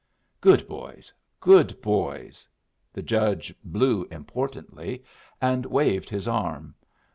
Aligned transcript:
"Good 0.41 0.67
boys, 0.67 1.13
good 1.39 1.79
boys!" 1.79 2.47
The 2.91 3.03
judge 3.03 3.53
blew 3.63 4.05
importantly, 4.09 5.03
and 5.39 5.63
waved 5.67 6.09
his 6.09 6.27
arm. 6.27 6.73